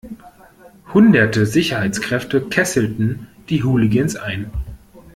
Hunderte 0.95 1.45
Sicherheitskräfte 1.45 2.41
kesselten 2.49 3.27
die 3.49 3.63
Hooligans 3.63 4.15
ein. 4.15 4.49